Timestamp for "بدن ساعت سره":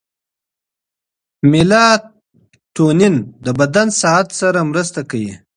3.59-4.59